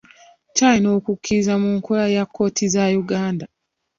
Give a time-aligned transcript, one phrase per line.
[0.49, 3.45] Nkyalina okukkiriza mu nkola ya kkooti za Uganda.